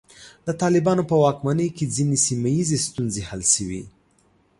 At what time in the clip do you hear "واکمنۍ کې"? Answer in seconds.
1.23-1.91